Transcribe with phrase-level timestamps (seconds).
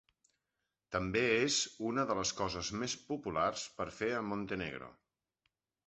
[0.95, 1.59] També és
[1.91, 4.93] una de les coses més populars per fer a Montenegro.